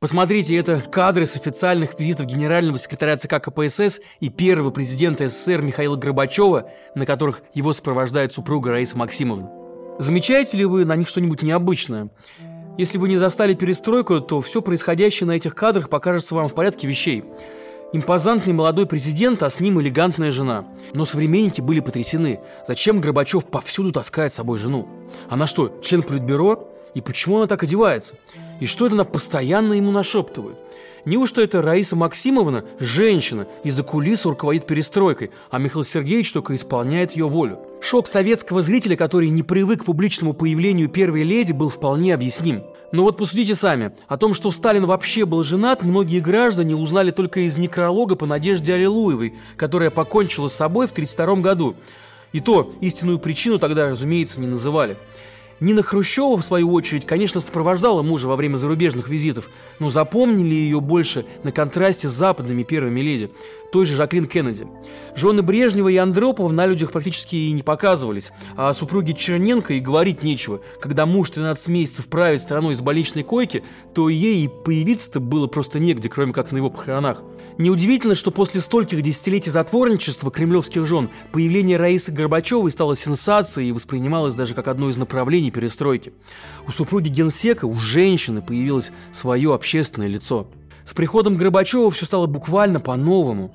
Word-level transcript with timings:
Посмотрите, 0.00 0.54
это 0.54 0.80
кадры 0.80 1.26
с 1.26 1.34
официальных 1.34 1.98
визитов 1.98 2.26
генерального 2.26 2.78
секретаря 2.78 3.16
ЦК 3.16 3.42
КПСС 3.42 3.98
и 4.20 4.28
первого 4.28 4.70
президента 4.70 5.28
СССР 5.28 5.60
Михаила 5.60 5.96
Горбачева, 5.96 6.70
на 6.94 7.04
которых 7.04 7.42
его 7.52 7.72
сопровождает 7.72 8.32
супруга 8.32 8.70
Раиса 8.70 8.96
Максимовна. 8.96 9.50
Замечаете 9.98 10.56
ли 10.56 10.64
вы 10.66 10.84
на 10.84 10.94
них 10.94 11.08
что-нибудь 11.08 11.42
необычное? 11.42 12.10
Если 12.78 12.96
вы 12.96 13.08
не 13.08 13.16
застали 13.16 13.54
перестройку, 13.54 14.20
то 14.20 14.40
все 14.40 14.62
происходящее 14.62 15.26
на 15.26 15.32
этих 15.32 15.56
кадрах 15.56 15.88
покажется 15.88 16.36
вам 16.36 16.48
в 16.48 16.54
порядке 16.54 16.86
вещей. 16.86 17.24
Импозантный 17.92 18.52
молодой 18.52 18.86
президент, 18.86 19.42
а 19.42 19.50
с 19.50 19.58
ним 19.58 19.80
элегантная 19.80 20.30
жена. 20.30 20.64
Но 20.92 21.06
современники 21.06 21.60
были 21.60 21.80
потрясены. 21.80 22.38
Зачем 22.68 23.00
Горбачев 23.00 23.46
повсюду 23.46 23.90
таскает 23.90 24.32
с 24.32 24.36
собой 24.36 24.60
жену? 24.60 24.88
Она 25.28 25.48
что, 25.48 25.80
член 25.82 26.04
политбюро? 26.04 26.70
И 26.94 27.00
почему 27.00 27.38
она 27.38 27.48
так 27.48 27.64
одевается? 27.64 28.14
И 28.60 28.66
что 28.66 28.86
это 28.86 28.94
она 28.94 29.04
постоянно 29.04 29.74
ему 29.74 29.92
нашептывает? 29.92 30.56
Неужто 31.04 31.40
это 31.40 31.62
Раиса 31.62 31.96
Максимовна, 31.96 32.64
женщина, 32.78 33.46
из-за 33.64 33.82
кулис 33.82 34.26
руководит 34.26 34.66
перестройкой, 34.66 35.30
а 35.50 35.58
Михаил 35.58 35.84
Сергеевич 35.84 36.32
только 36.32 36.54
исполняет 36.54 37.12
ее 37.12 37.28
волю? 37.28 37.60
Шок 37.80 38.08
советского 38.08 38.60
зрителя, 38.60 38.96
который 38.96 39.30
не 39.30 39.42
привык 39.42 39.82
к 39.82 39.84
публичному 39.84 40.34
появлению 40.34 40.88
первой 40.88 41.22
леди, 41.22 41.52
был 41.52 41.68
вполне 41.68 42.12
объясним. 42.12 42.64
Но 42.90 43.04
вот 43.04 43.16
посудите 43.16 43.54
сами. 43.54 43.92
О 44.08 44.16
том, 44.16 44.34
что 44.34 44.50
Сталин 44.50 44.86
вообще 44.86 45.24
был 45.24 45.44
женат, 45.44 45.82
многие 45.82 46.20
граждане 46.20 46.74
узнали 46.74 47.10
только 47.10 47.40
из 47.40 47.56
некролога 47.56 48.16
по 48.16 48.26
Надежде 48.26 48.74
Аллилуевой, 48.74 49.34
которая 49.56 49.90
покончила 49.90 50.48
с 50.48 50.54
собой 50.54 50.88
в 50.88 50.92
1932 50.92 51.42
году. 51.42 51.76
И 52.32 52.40
то 52.40 52.72
истинную 52.80 53.18
причину 53.18 53.58
тогда, 53.58 53.88
разумеется, 53.88 54.40
не 54.40 54.46
называли. 54.46 54.96
Нина 55.60 55.82
Хрущева, 55.82 56.36
в 56.36 56.44
свою 56.44 56.72
очередь, 56.72 57.06
конечно, 57.06 57.40
сопровождала 57.40 58.02
мужа 58.02 58.28
во 58.28 58.36
время 58.36 58.56
зарубежных 58.56 59.08
визитов, 59.08 59.50
но 59.78 59.90
запомнили 59.90 60.54
ее 60.54 60.80
больше 60.80 61.24
на 61.42 61.50
контрасте 61.50 62.08
с 62.08 62.12
западными 62.12 62.62
первыми 62.62 63.00
леди, 63.00 63.30
той 63.72 63.84
же 63.84 63.96
Жаклин 63.96 64.26
Кеннеди. 64.26 64.66
Жены 65.16 65.42
Брежнева 65.42 65.88
и 65.88 65.96
Андропова 65.96 66.50
на 66.50 66.66
людях 66.66 66.92
практически 66.92 67.36
и 67.36 67.52
не 67.52 67.62
показывались, 67.62 68.30
а 68.56 68.68
о 68.68 68.74
супруге 68.74 69.14
Черненко 69.14 69.74
и 69.74 69.80
говорить 69.80 70.22
нечего. 70.22 70.60
Когда 70.80 71.06
муж 71.06 71.30
13 71.30 71.68
месяцев 71.68 72.06
правит 72.06 72.40
страной 72.40 72.74
из 72.74 72.80
больничной 72.80 73.24
койки, 73.24 73.64
то 73.94 74.08
ей 74.08 74.44
и 74.44 74.48
появиться-то 74.48 75.20
было 75.20 75.48
просто 75.48 75.80
негде, 75.80 76.08
кроме 76.08 76.32
как 76.32 76.52
на 76.52 76.58
его 76.58 76.70
похоронах. 76.70 77.22
Неудивительно, 77.58 78.14
что 78.14 78.30
после 78.30 78.60
стольких 78.60 79.02
десятилетий 79.02 79.50
затворничества 79.50 80.30
кремлевских 80.30 80.86
жен 80.86 81.10
появление 81.32 81.76
Раисы 81.76 82.12
Горбачевой 82.12 82.70
стало 82.70 82.94
сенсацией 82.94 83.70
и 83.70 83.72
воспринималось 83.72 84.34
даже 84.34 84.54
как 84.54 84.68
одно 84.68 84.88
из 84.88 84.96
направлений 84.96 85.47
перестройки. 85.50 86.12
У 86.66 86.70
супруги 86.70 87.08
генсека, 87.08 87.66
у 87.66 87.74
женщины 87.74 88.42
появилось 88.42 88.92
свое 89.12 89.54
общественное 89.54 90.08
лицо. 90.08 90.48
С 90.84 90.94
приходом 90.94 91.36
Горбачева 91.36 91.90
все 91.90 92.06
стало 92.06 92.26
буквально 92.26 92.80
по-новому. 92.80 93.54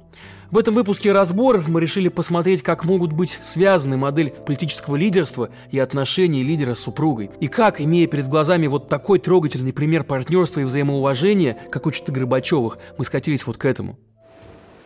В 0.52 0.58
этом 0.60 0.76
выпуске 0.76 1.12
разборов 1.12 1.68
мы 1.68 1.82
решили 1.82 2.10
посмотреть, 2.10 2.62
как 2.62 2.86
могут 2.86 3.12
быть 3.12 3.40
связаны 3.42 3.98
модель 3.98 4.30
политического 4.30 4.96
лидерства 4.96 5.50
и 5.72 5.80
отношения 5.80 6.44
лидера 6.44 6.76
с 6.76 6.80
супругой. 6.80 7.32
И 7.40 7.48
как, 7.48 7.82
имея 7.82 8.06
перед 8.06 8.28
глазами 8.28 8.68
вот 8.68 8.88
такой 8.88 9.18
трогательный 9.18 9.74
пример 9.74 10.04
партнерства 10.04 10.60
и 10.60 10.64
взаимоуважения, 10.64 11.58
как 11.72 11.88
учат 11.88 12.08
Горбачевых, 12.12 12.78
мы 13.00 13.06
скатились 13.06 13.48
вот 13.48 13.58
к 13.58 13.66
этому. 13.66 13.98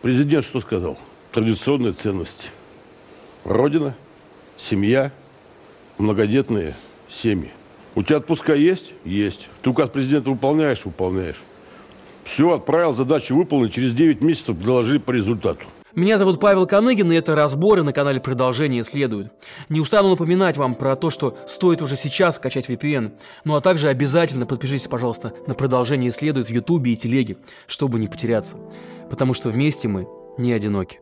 Президент 0.00 0.46
что 0.46 0.60
сказал? 0.60 0.96
Традиционные 1.32 1.92
ценности. 1.92 2.46
Родина, 3.44 3.94
семья, 4.56 5.12
многодетные 5.98 6.74
семьи. 7.10 7.50
У 7.94 8.02
тебя 8.02 8.18
отпуска 8.18 8.54
есть? 8.54 8.92
Есть. 9.04 9.48
Ты 9.62 9.70
указ 9.70 9.90
президента 9.90 10.30
выполняешь? 10.30 10.84
Выполняешь. 10.84 11.40
Все, 12.24 12.52
отправил, 12.52 12.92
задачу 12.92 13.34
выполнить, 13.34 13.72
через 13.72 13.94
9 13.94 14.20
месяцев 14.20 14.56
доложили 14.58 14.98
по 14.98 15.12
результату. 15.12 15.64
Меня 15.94 16.18
зовут 16.18 16.38
Павел 16.38 16.66
Коныгин, 16.66 17.10
и 17.10 17.16
это 17.16 17.34
разборы 17.34 17.82
на 17.82 17.92
канале 17.92 18.20
«Продолжение 18.20 18.84
следует». 18.84 19.32
Не 19.70 19.80
устану 19.80 20.10
напоминать 20.10 20.56
вам 20.58 20.74
про 20.74 20.94
то, 20.94 21.08
что 21.10 21.36
стоит 21.46 21.80
уже 21.80 21.96
сейчас 21.96 22.36
скачать 22.36 22.68
VPN. 22.68 23.12
Ну 23.44 23.56
а 23.56 23.60
также 23.60 23.88
обязательно 23.88 24.46
подпишитесь, 24.46 24.86
пожалуйста, 24.86 25.32
на 25.46 25.54
«Продолжение 25.54 26.12
следует» 26.12 26.48
в 26.48 26.52
Ютубе 26.52 26.92
и 26.92 26.96
Телеге, 26.96 27.38
чтобы 27.66 27.98
не 27.98 28.06
потеряться. 28.06 28.56
Потому 29.10 29.32
что 29.32 29.48
вместе 29.48 29.88
мы 29.88 30.06
не 30.36 30.52
одиноки. 30.52 31.00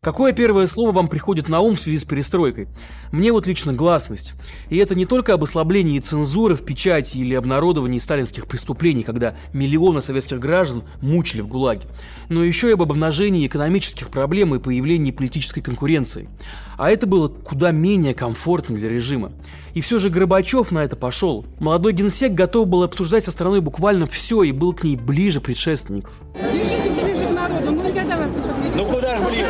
Какое 0.00 0.32
первое 0.32 0.68
слово 0.68 0.92
вам 0.92 1.08
приходит 1.08 1.48
на 1.48 1.58
ум 1.58 1.74
в 1.74 1.80
связи 1.80 1.98
с 1.98 2.04
перестройкой? 2.04 2.68
Мне 3.10 3.32
вот 3.32 3.48
лично 3.48 3.72
гласность. 3.72 4.34
И 4.70 4.76
это 4.76 4.94
не 4.94 5.06
только 5.06 5.34
об 5.34 5.42
ослаблении 5.42 5.98
цензуры 5.98 6.54
в 6.54 6.64
печати 6.64 7.18
или 7.18 7.34
обнародовании 7.34 7.98
сталинских 7.98 8.46
преступлений, 8.46 9.02
когда 9.02 9.34
миллионы 9.52 10.00
советских 10.00 10.38
граждан 10.38 10.84
мучили 11.02 11.40
в 11.40 11.48
ГУЛАГе, 11.48 11.88
но 12.28 12.44
еще 12.44 12.68
и 12.68 12.74
об 12.74 12.82
обнажении 12.82 13.44
экономических 13.44 14.08
проблем 14.10 14.54
и 14.54 14.60
появлении 14.60 15.10
политической 15.10 15.62
конкуренции. 15.62 16.28
А 16.76 16.92
это 16.92 17.08
было 17.08 17.26
куда 17.26 17.72
менее 17.72 18.14
комфортно 18.14 18.76
для 18.76 18.88
режима. 18.88 19.32
И 19.74 19.80
все 19.80 19.98
же 19.98 20.10
Горбачев 20.10 20.70
на 20.70 20.84
это 20.84 20.94
пошел. 20.94 21.44
Молодой 21.58 21.92
генсек 21.92 22.34
готов 22.34 22.68
был 22.68 22.84
обсуждать 22.84 23.24
со 23.24 23.32
страной 23.32 23.60
буквально 23.60 24.06
все 24.06 24.44
и 24.44 24.52
был 24.52 24.74
к 24.74 24.84
ней 24.84 24.94
ближе 24.94 25.40
предшественников. 25.40 26.12
Держитесь 26.36 27.02
ближе 27.02 27.26
к 27.26 27.32
народу, 27.32 27.72
мы 27.72 27.90
никогда 27.90 28.16
вас 28.16 28.30
не 28.30 28.40
подведем. 28.40 28.76
Ну 28.76 28.86
куда 28.86 29.16
же 29.16 29.24
ближе? 29.24 29.46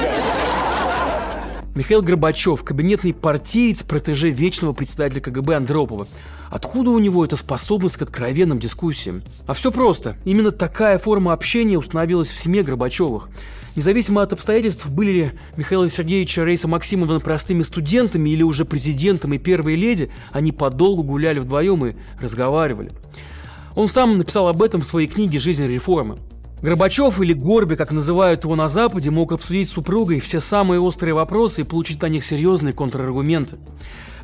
Михаил 1.78 2.02
Горбачев, 2.02 2.64
кабинетный 2.64 3.14
партиец, 3.14 3.84
протеже 3.84 4.30
вечного 4.30 4.72
председателя 4.72 5.20
КГБ 5.20 5.54
Андропова. 5.54 6.08
Откуда 6.50 6.90
у 6.90 6.98
него 6.98 7.24
эта 7.24 7.36
способность 7.36 7.96
к 7.96 8.02
откровенным 8.02 8.58
дискуссиям? 8.58 9.22
А 9.46 9.54
все 9.54 9.70
просто. 9.70 10.16
Именно 10.24 10.50
такая 10.50 10.98
форма 10.98 11.32
общения 11.32 11.78
установилась 11.78 12.30
в 12.30 12.36
семье 12.36 12.64
Горбачевых. 12.64 13.28
Независимо 13.76 14.22
от 14.22 14.32
обстоятельств, 14.32 14.88
были 14.88 15.12
ли 15.12 15.32
Михаил 15.56 15.88
Сергеевич 15.88 16.36
и 16.38 16.40
Рейса 16.40 16.66
Максимовна 16.66 17.20
простыми 17.20 17.62
студентами 17.62 18.30
или 18.30 18.42
уже 18.42 18.64
президентом 18.64 19.34
и 19.34 19.38
первой 19.38 19.76
леди, 19.76 20.10
они 20.32 20.50
подолгу 20.50 21.04
гуляли 21.04 21.38
вдвоем 21.38 21.86
и 21.86 21.94
разговаривали. 22.20 22.90
Он 23.76 23.88
сам 23.88 24.18
написал 24.18 24.48
об 24.48 24.64
этом 24.64 24.80
в 24.80 24.84
своей 24.84 25.06
книге 25.06 25.38
«Жизнь 25.38 25.64
реформы». 25.64 26.18
Горбачев 26.62 27.20
или 27.20 27.32
Горби, 27.32 27.76
как 27.76 27.92
называют 27.92 28.44
его 28.44 28.56
на 28.56 28.69
Западе, 28.69 29.10
мог 29.10 29.32
обсудить 29.32 29.69
с 29.69 29.72
супругой 29.72 30.20
все 30.20 30.41
самые 30.41 30.80
острые 30.80 31.14
вопросы 31.14 31.60
и 31.60 31.64
получить 31.64 32.02
на 32.02 32.06
них 32.06 32.24
серьезные 32.24 32.74
контраргументы. 32.74 33.56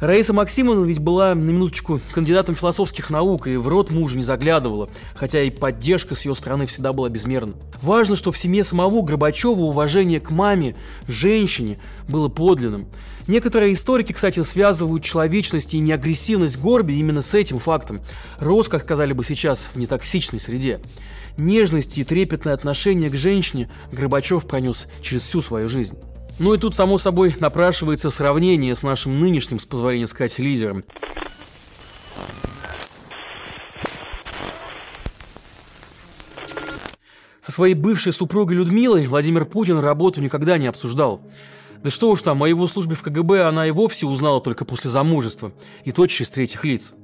Раиса 0.04 0.34
Максимовна 0.34 0.84
ведь 0.84 0.98
была, 0.98 1.34
на 1.34 1.50
минуточку, 1.50 1.98
кандидатом 2.12 2.54
философских 2.54 3.09
наук 3.09 3.47
и 3.47 3.56
в 3.56 3.69
рот 3.69 3.91
мужа 3.91 4.19
не 4.19 4.22
заглядывала, 4.22 4.91
хотя 5.15 5.41
и 5.42 5.48
поддержка 5.48 6.15
с 6.15 6.26
ее 6.26 6.34
стороны 6.34 6.66
всегда 6.66 6.92
была 6.92 7.09
безмерна. 7.09 7.54
Важно, 7.81 8.15
что 8.15 8.31
в 8.31 8.37
семье 8.37 8.65
самого 8.65 9.00
Горбачева 9.00 9.60
уважение 9.60 10.20
к 10.20 10.31
маме, 10.31 10.76
женщине, 11.09 11.78
было 12.06 12.28
подлинным. 12.28 12.87
Некоторые 13.28 13.72
историки, 13.72 14.12
кстати, 14.12 14.42
связывают 14.42 15.03
человечность 15.03 15.72
и 15.72 15.81
неагрессивность 15.81 16.59
Горби 16.59 16.92
именно 16.92 17.22
с 17.22 17.32
этим 17.32 17.59
фактом. 17.59 17.98
Рос, 18.38 18.69
как 18.69 18.82
сказали 18.82 19.15
бы 19.15 19.25
сейчас, 19.25 19.71
в 19.72 19.78
нетоксичной 19.78 20.38
среде. 20.38 20.82
Нежность 21.38 21.97
и 21.97 22.04
трепетное 22.04 22.53
отношение 22.53 23.09
к 23.09 23.16
женщине 23.16 23.71
Горбачев 23.91 24.47
пронес 24.47 24.86
через 25.00 25.22
всю 25.22 25.41
свою 25.41 25.71
жизнь. 25.71 25.97
Ну 26.41 26.53
и 26.53 26.59
тут, 26.59 26.75
само 26.75 26.99
собой, 26.99 27.37
напрашивается 27.39 28.11
сравнение 28.11 28.75
с 28.75 28.83
нашим 28.83 29.21
нынешним, 29.21 29.61
с 29.61 29.67
позволения 29.67 30.09
сказать, 30.09 30.39
лидером. 30.41 30.84
Со 37.41 37.53
своей 37.53 37.75
бывшей 37.75 38.12
супругой 38.12 38.56
Людмилой 38.56 39.06
Владимир 39.06 39.45
Путин 39.45 39.78
работу 39.78 40.21
никогда 40.21 40.59
не 40.59 40.67
обсуждал. 40.67 41.22
Да 41.84 41.91
что 41.91 42.11
уж 42.11 42.22
там, 42.22 42.43
о 42.43 42.49
его 42.49 42.66
службе 42.66 42.97
в 42.97 43.03
КГБ 43.03 43.47
она 43.47 43.69
и 43.69 43.71
вовсе 43.71 44.07
узнала 44.07 44.41
только 44.41 44.65
после 44.65 44.91
замужества, 44.91 45.53
и 45.84 45.92
то 45.92 46.07
через 46.07 46.31
третьих 46.31 46.65
лиц. 46.65 46.95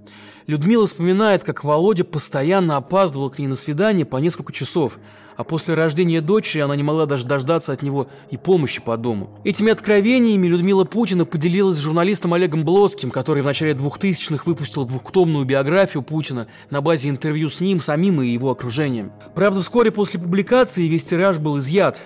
Людмила 0.46 0.86
вспоминает, 0.86 1.44
как 1.44 1.62
Володя 1.62 2.02
постоянно 2.02 2.78
опаздывал 2.78 3.30
к 3.30 3.38
ней 3.38 3.46
на 3.46 3.54
свидание 3.54 4.06
по 4.06 4.16
несколько 4.16 4.52
часов, 4.52 4.98
а 5.40 5.44
после 5.44 5.72
рождения 5.72 6.20
дочери 6.20 6.60
она 6.60 6.76
не 6.76 6.82
могла 6.82 7.06
даже 7.06 7.24
дождаться 7.24 7.72
от 7.72 7.80
него 7.80 8.08
и 8.30 8.36
помощи 8.36 8.82
по 8.82 8.98
дому. 8.98 9.40
Этими 9.42 9.72
откровениями 9.72 10.46
Людмила 10.46 10.84
Путина 10.84 11.24
поделилась 11.24 11.76
с 11.78 11.80
журналистом 11.80 12.34
Олегом 12.34 12.62
Блоцким, 12.62 13.10
который 13.10 13.42
в 13.42 13.46
начале 13.46 13.72
2000-х 13.72 14.42
выпустил 14.44 14.84
двухтомную 14.84 15.46
биографию 15.46 16.02
Путина 16.02 16.46
на 16.68 16.82
базе 16.82 17.08
интервью 17.08 17.48
с 17.48 17.58
ним, 17.58 17.80
самим 17.80 18.20
и 18.20 18.26
его 18.26 18.50
окружением. 18.50 19.12
Правда, 19.34 19.62
вскоре 19.62 19.90
после 19.90 20.20
публикации 20.20 20.86
весь 20.86 21.06
тираж 21.06 21.38
был 21.38 21.58
изъят, 21.58 21.98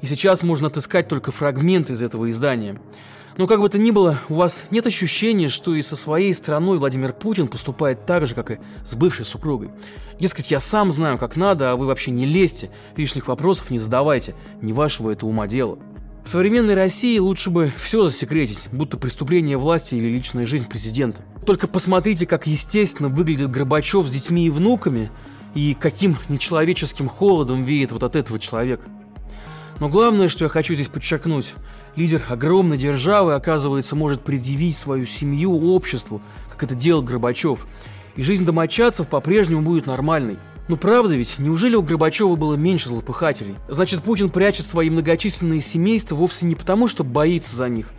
и 0.00 0.06
сейчас 0.06 0.42
можно 0.42 0.66
отыскать 0.66 1.06
только 1.06 1.30
фрагменты 1.30 1.92
из 1.92 2.02
этого 2.02 2.28
издания. 2.28 2.80
Но 3.40 3.46
как 3.46 3.62
бы 3.62 3.70
то 3.70 3.78
ни 3.78 3.90
было, 3.90 4.20
у 4.28 4.34
вас 4.34 4.66
нет 4.70 4.86
ощущения, 4.86 5.48
что 5.48 5.74
и 5.74 5.80
со 5.80 5.96
своей 5.96 6.34
страной 6.34 6.76
Владимир 6.76 7.14
Путин 7.14 7.48
поступает 7.48 8.04
так 8.04 8.26
же, 8.26 8.34
как 8.34 8.50
и 8.50 8.58
с 8.84 8.94
бывшей 8.94 9.24
супругой. 9.24 9.70
Дескать, 10.20 10.50
я 10.50 10.60
сам 10.60 10.90
знаю, 10.90 11.16
как 11.16 11.36
надо, 11.36 11.72
а 11.72 11.76
вы 11.76 11.86
вообще 11.86 12.10
не 12.10 12.26
лезьте, 12.26 12.70
лишних 12.98 13.28
вопросов 13.28 13.70
не 13.70 13.78
задавайте, 13.78 14.34
не 14.60 14.74
вашего 14.74 15.10
это 15.10 15.24
ума 15.24 15.46
дело. 15.46 15.78
В 16.22 16.28
современной 16.28 16.74
России 16.74 17.18
лучше 17.18 17.48
бы 17.48 17.72
все 17.78 18.04
засекретить, 18.04 18.68
будто 18.72 18.98
преступление 18.98 19.56
власти 19.56 19.94
или 19.94 20.08
личная 20.08 20.44
жизнь 20.44 20.68
президента. 20.68 21.22
Только 21.46 21.66
посмотрите, 21.66 22.26
как 22.26 22.46
естественно 22.46 23.08
выглядит 23.08 23.50
Горбачев 23.50 24.06
с 24.06 24.12
детьми 24.12 24.48
и 24.48 24.50
внуками, 24.50 25.10
и 25.54 25.74
каким 25.80 26.18
нечеловеческим 26.28 27.08
холодом 27.08 27.64
веет 27.64 27.90
вот 27.90 28.02
от 28.02 28.16
этого 28.16 28.38
человека. 28.38 28.90
Но 29.80 29.88
главное, 29.88 30.28
что 30.28 30.44
я 30.44 30.50
хочу 30.50 30.74
здесь 30.74 30.88
подчеркнуть, 30.88 31.54
лидер 31.96 32.22
огромной 32.28 32.76
державы, 32.76 33.34
оказывается, 33.34 33.96
может 33.96 34.20
предъявить 34.20 34.76
свою 34.76 35.06
семью 35.06 35.58
обществу, 35.74 36.20
как 36.50 36.62
это 36.62 36.74
делал 36.74 37.02
Горбачев, 37.02 37.66
и 38.14 38.22
жизнь 38.22 38.44
домочадцев 38.44 39.08
по-прежнему 39.08 39.62
будет 39.62 39.86
нормальной. 39.86 40.38
Ну 40.68 40.76
правда 40.76 41.16
ведь, 41.16 41.38
неужели 41.38 41.76
у 41.76 41.82
Горбачева 41.82 42.36
было 42.36 42.54
меньше 42.54 42.90
злопыхателей? 42.90 43.56
Значит, 43.68 44.02
Путин 44.02 44.28
прячет 44.28 44.66
свои 44.66 44.90
многочисленные 44.90 45.62
семейства 45.62 46.14
вовсе 46.14 46.44
не 46.44 46.54
потому, 46.54 46.86
что 46.86 47.02
боится 47.02 47.56
за 47.56 47.70
них. 47.70 47.90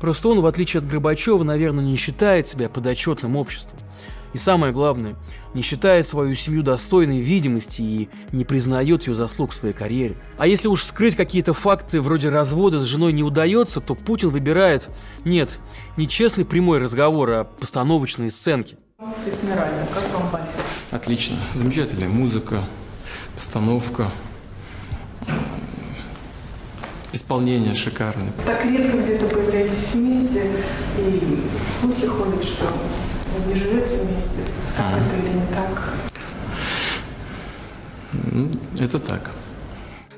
Просто 0.00 0.28
он, 0.28 0.40
в 0.40 0.46
отличие 0.46 0.78
от 0.78 0.86
Горбачева, 0.86 1.42
наверное, 1.42 1.82
не 1.84 1.96
считает 1.96 2.46
себя 2.46 2.68
подотчетным 2.68 3.36
обществом. 3.36 3.78
И 4.32 4.38
самое 4.38 4.72
главное, 4.72 5.16
не 5.54 5.62
считает 5.62 6.06
свою 6.06 6.34
семью 6.34 6.62
достойной 6.62 7.18
видимости 7.18 7.82
и 7.82 8.08
не 8.32 8.44
признает 8.44 9.06
ее 9.06 9.14
заслуг 9.14 9.50
в 9.50 9.54
своей 9.54 9.74
карьере. 9.74 10.16
А 10.38 10.46
если 10.46 10.68
уж 10.68 10.82
скрыть 10.82 11.16
какие-то 11.16 11.52
факты 11.52 12.00
вроде 12.00 12.30
развода 12.30 12.78
с 12.78 12.84
женой 12.84 13.12
не 13.12 13.22
удается, 13.22 13.80
то 13.80 13.94
Путин 13.94 14.30
выбирает, 14.30 14.88
нет, 15.24 15.58
не 15.96 16.08
честный 16.08 16.44
прямой 16.44 16.78
разговор, 16.78 17.30
а 17.30 17.44
постановочные 17.44 18.30
сценки. 18.30 18.76
Как 18.98 19.08
вам 20.14 20.30
балет? 20.30 20.46
Отлично. 20.90 21.36
Замечательная 21.54 22.08
музыка, 22.08 22.64
постановка, 23.34 24.10
исполнение 27.12 27.74
шикарное. 27.74 28.32
Так 28.46 28.64
редко 28.64 28.98
где-то 28.98 29.26
появляетесь 29.26 29.92
вместе, 29.92 30.50
и 30.98 31.42
слухи 31.80 32.06
ходят, 32.06 32.42
что 32.42 32.72
вы 33.32 33.52
не 33.52 33.58
живете 33.58 33.96
вместе. 34.02 34.40
Как 34.76 34.86
А. 34.86 34.98
это 34.98 35.16
или 35.16 35.34
не 35.34 35.46
так? 35.52 35.94
Ну, 38.12 38.50
это 38.78 38.98
так. 38.98 39.30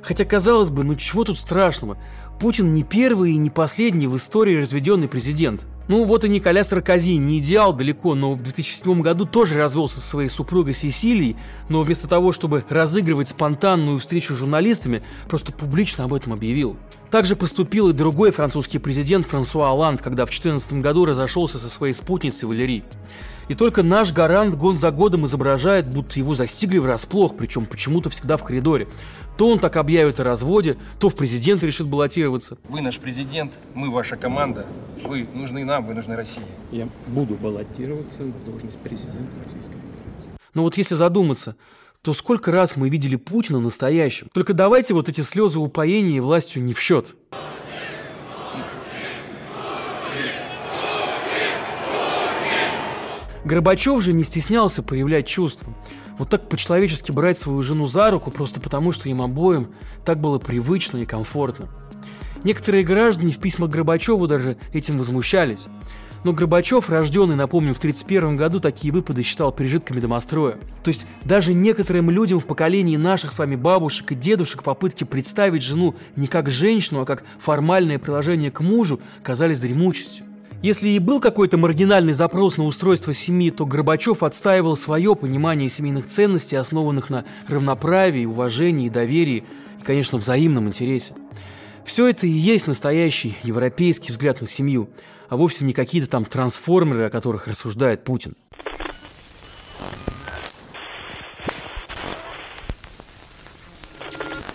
Хотя, 0.02 0.24
казалось 0.24 0.70
бы, 0.70 0.84
ну 0.84 0.94
чего 0.96 1.24
тут 1.24 1.38
страшного? 1.38 1.96
Путин 2.40 2.74
не 2.74 2.82
первый 2.82 3.32
и 3.32 3.36
не 3.36 3.50
последний 3.50 4.06
в 4.06 4.16
истории 4.16 4.56
разведенный 4.60 5.08
президент. 5.08 5.64
Ну 5.86 6.04
вот 6.04 6.24
и 6.24 6.30
Николя 6.30 6.64
Саркози, 6.64 7.18
не 7.18 7.40
идеал 7.40 7.74
далеко, 7.74 8.14
но 8.14 8.32
в 8.32 8.42
2007 8.42 9.02
году 9.02 9.26
тоже 9.26 9.58
развелся 9.58 10.00
со 10.00 10.08
своей 10.08 10.30
супругой 10.30 10.72
Сесилией, 10.72 11.36
но 11.68 11.82
вместо 11.82 12.08
того, 12.08 12.32
чтобы 12.32 12.64
разыгрывать 12.70 13.28
спонтанную 13.28 13.98
встречу 13.98 14.34
с 14.34 14.38
журналистами, 14.38 15.02
просто 15.28 15.52
публично 15.52 16.04
об 16.04 16.14
этом 16.14 16.32
объявил. 16.32 16.76
Также 17.10 17.36
поступил 17.36 17.90
и 17.90 17.92
другой 17.92 18.30
французский 18.30 18.78
президент 18.78 19.26
Франсуа 19.26 19.68
Оланд, 19.68 20.00
когда 20.00 20.24
в 20.24 20.30
2014 20.30 20.72
году 20.80 21.04
разошелся 21.04 21.58
со 21.58 21.68
своей 21.68 21.92
спутницей 21.92 22.48
Валерий. 22.48 22.82
И 23.48 23.54
только 23.54 23.82
наш 23.82 24.12
гарант 24.12 24.54
год 24.54 24.80
за 24.80 24.90
годом 24.90 25.26
изображает, 25.26 25.86
будто 25.86 26.18
его 26.18 26.34
застигли 26.34 26.78
врасплох, 26.78 27.36
причем 27.36 27.66
почему-то 27.66 28.10
всегда 28.10 28.36
в 28.36 28.44
коридоре. 28.44 28.88
То 29.36 29.48
он 29.48 29.58
так 29.58 29.76
объявит 29.76 30.20
о 30.20 30.24
разводе, 30.24 30.76
то 30.98 31.08
в 31.08 31.16
президенты 31.16 31.66
решит 31.66 31.86
баллотироваться. 31.86 32.56
Вы 32.68 32.80
наш 32.80 32.98
президент, 32.98 33.52
мы 33.74 33.90
ваша 33.90 34.16
команда. 34.16 34.64
Вы 35.04 35.26
нужны 35.34 35.64
нам, 35.64 35.84
вы 35.84 35.94
нужны 35.94 36.14
России. 36.16 36.42
Я 36.70 36.88
буду 37.08 37.34
баллотироваться 37.34 38.22
в 38.22 38.44
должность 38.44 38.76
президента 38.78 39.32
Российской 39.44 39.72
Федерации. 39.72 40.30
Но 40.54 40.62
вот 40.62 40.76
если 40.76 40.94
задуматься, 40.94 41.56
то 42.02 42.12
сколько 42.12 42.52
раз 42.52 42.76
мы 42.76 42.88
видели 42.88 43.16
Путина 43.16 43.60
настоящим? 43.60 44.28
Только 44.32 44.54
давайте 44.54 44.94
вот 44.94 45.08
эти 45.08 45.20
слезы 45.22 45.58
упоения 45.58 46.22
властью 46.22 46.62
не 46.62 46.74
в 46.74 46.80
счет. 46.80 47.16
Горбачев 53.44 54.02
же 54.02 54.12
не 54.12 54.24
стеснялся 54.24 54.82
проявлять 54.82 55.26
чувства. 55.26 55.72
Вот 56.18 56.30
так 56.30 56.48
по-человечески 56.48 57.12
брать 57.12 57.38
свою 57.38 57.62
жену 57.62 57.86
за 57.86 58.10
руку 58.10 58.30
просто 58.30 58.60
потому, 58.60 58.92
что 58.92 59.08
им 59.08 59.20
обоим 59.20 59.68
так 60.04 60.18
было 60.20 60.38
привычно 60.38 60.98
и 60.98 61.06
комфортно. 61.06 61.68
Некоторые 62.44 62.84
граждане 62.84 63.32
в 63.32 63.38
письмах 63.38 63.70
Горбачеву 63.70 64.26
даже 64.26 64.56
этим 64.72 64.98
возмущались. 64.98 65.66
Но 66.24 66.32
Горбачев, 66.32 66.88
рожденный, 66.88 67.36
напомню, 67.36 67.74
в 67.74 67.78
1931 67.78 68.36
году, 68.36 68.58
такие 68.58 68.92
выпады 68.92 69.22
считал 69.22 69.52
пережитками 69.52 70.00
домостроя. 70.00 70.56
То 70.82 70.88
есть 70.88 71.06
даже 71.24 71.52
некоторым 71.52 72.10
людям 72.10 72.40
в 72.40 72.46
поколении 72.46 72.96
наших 72.96 73.32
с 73.32 73.38
вами 73.38 73.56
бабушек 73.56 74.12
и 74.12 74.14
дедушек 74.14 74.62
попытки 74.62 75.04
представить 75.04 75.62
жену 75.62 75.94
не 76.16 76.26
как 76.26 76.48
женщину, 76.48 77.02
а 77.02 77.04
как 77.06 77.24
формальное 77.38 77.98
приложение 77.98 78.50
к 78.50 78.60
мужу 78.60 79.00
казались 79.22 79.60
дремучестью. 79.60 80.24
Если 80.64 80.88
и 80.88 80.98
был 80.98 81.20
какой-то 81.20 81.58
маргинальный 81.58 82.14
запрос 82.14 82.56
на 82.56 82.64
устройство 82.64 83.12
семьи, 83.12 83.50
то 83.50 83.66
Горбачев 83.66 84.22
отстаивал 84.22 84.78
свое 84.78 85.14
понимание 85.14 85.68
семейных 85.68 86.06
ценностей, 86.06 86.56
основанных 86.56 87.10
на 87.10 87.26
равноправии, 87.48 88.24
уважении 88.24 88.88
доверии, 88.88 89.44
и, 89.78 89.84
конечно, 89.84 90.16
взаимном 90.16 90.68
интересе. 90.68 91.12
Все 91.84 92.08
это 92.08 92.26
и 92.26 92.30
есть 92.30 92.66
настоящий 92.66 93.36
европейский 93.42 94.10
взгляд 94.12 94.40
на 94.40 94.46
семью, 94.46 94.88
а 95.28 95.36
вовсе 95.36 95.66
не 95.66 95.74
какие-то 95.74 96.08
там 96.08 96.24
трансформеры, 96.24 97.04
о 97.04 97.10
которых 97.10 97.46
рассуждает 97.46 98.02
Путин. 98.02 98.34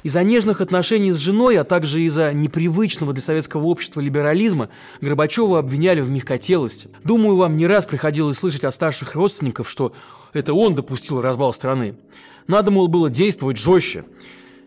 Из-за 0.01 0.23
нежных 0.23 0.61
отношений 0.61 1.11
с 1.11 1.17
женой, 1.17 1.57
а 1.57 1.65
также 1.65 2.01
из-за 2.03 2.31
непривычного 2.33 3.13
для 3.13 3.21
советского 3.21 3.65
общества 3.65 3.99
либерализма 3.99 4.69
Горбачева 5.01 5.59
обвиняли 5.59 5.99
в 5.99 6.09
мягкотелости. 6.09 6.89
Думаю, 7.03 7.35
вам 7.35 7.57
не 7.57 7.67
раз 7.67 7.85
приходилось 7.85 8.37
слышать 8.37 8.63
от 8.63 8.73
старших 8.73 9.15
родственников, 9.15 9.69
что 9.69 9.93
это 10.31 10.53
он 10.53 10.73
допустил 10.73 11.21
развал 11.21 11.53
страны. 11.53 11.95
Надо, 12.47 12.71
мол, 12.71 12.87
было 12.87 13.09
действовать 13.09 13.57
жестче. 13.57 14.05